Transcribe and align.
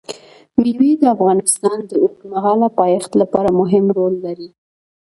مېوې 0.61 0.91
د 1.01 1.03
افغانستان 1.15 1.77
د 1.89 1.91
اوږدمهاله 2.03 2.67
پایښت 2.79 3.11
لپاره 3.21 3.49
مهم 3.61 3.85
رول 3.97 4.13
لري. 4.25 4.49